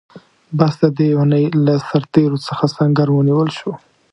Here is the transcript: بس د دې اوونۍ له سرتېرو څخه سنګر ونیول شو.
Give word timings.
بس 0.57 0.73
د 0.81 0.83
دې 0.97 1.07
اوونۍ 1.13 1.45
له 1.65 1.73
سرتېرو 1.89 2.37
څخه 2.47 2.65
سنګر 2.77 3.07
ونیول 3.11 3.49
شو. 3.57 3.71